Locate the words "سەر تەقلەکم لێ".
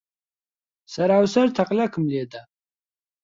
1.33-2.23